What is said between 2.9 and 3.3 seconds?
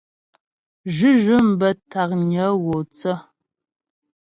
thə.